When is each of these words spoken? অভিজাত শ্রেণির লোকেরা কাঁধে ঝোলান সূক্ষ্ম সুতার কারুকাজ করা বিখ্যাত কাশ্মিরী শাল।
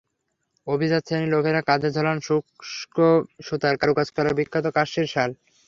অভিজাত 0.67 1.01
শ্রেণির 1.07 1.33
লোকেরা 1.35 1.61
কাঁধে 1.69 1.89
ঝোলান 1.95 2.17
সূক্ষ্ম 2.27 2.97
সুতার 3.47 3.75
কারুকাজ 3.81 4.07
করা 4.17 4.31
বিখ্যাত 4.39 4.65
কাশ্মিরী 4.77 5.09
শাল। 5.13 5.31